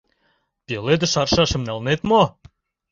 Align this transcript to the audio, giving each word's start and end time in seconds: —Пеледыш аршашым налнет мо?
—Пеледыш 0.65 1.13
аршашым 1.21 1.61
налнет 1.67 2.01
мо? 2.09 2.21